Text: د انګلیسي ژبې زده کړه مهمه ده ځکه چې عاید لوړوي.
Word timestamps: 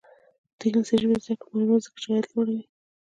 د 0.57 0.59
انګلیسي 0.65 0.95
ژبې 1.01 1.17
زده 1.23 1.33
کړه 1.39 1.49
مهمه 1.53 1.75
ده 1.79 1.83
ځکه 1.85 1.97
چې 2.01 2.07
عاید 2.11 2.25
لوړوي. 2.33 2.61